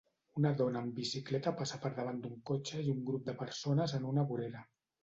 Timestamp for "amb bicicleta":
0.83-1.53